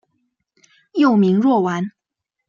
[0.93, 1.91] 幼名若丸。